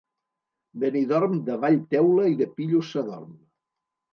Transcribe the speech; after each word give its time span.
Benidorm 0.83 1.35
davall 1.49 1.77
teula 1.91 2.27
i 2.33 2.41
de 2.41 2.51
pillos 2.61 2.91
s'adorm. 2.95 3.37